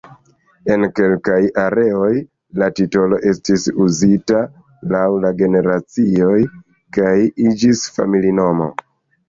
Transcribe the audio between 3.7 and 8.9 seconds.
uzita laŭ la generacioj, kaj iĝis familinomo.